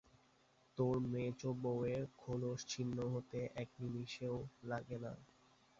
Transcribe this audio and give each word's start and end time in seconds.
তোর 0.77 0.95
মেজবউয়ের 1.07 2.03
খোলস 2.17 2.59
ছিন্ন 2.67 2.97
হতে 3.13 3.39
এক 3.55 3.69
নিমেষও 3.79 4.37
লাগে 4.63 4.97
না। 4.99 5.13